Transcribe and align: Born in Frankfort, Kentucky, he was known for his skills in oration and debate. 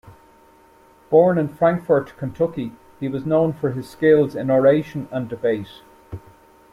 Born 1.11 1.37
in 1.37 1.47
Frankfort, 1.47 2.13
Kentucky, 2.17 2.71
he 2.99 3.07
was 3.07 3.23
known 3.23 3.53
for 3.53 3.69
his 3.73 3.87
skills 3.87 4.33
in 4.35 4.49
oration 4.49 5.07
and 5.11 5.29
debate. 5.29 5.73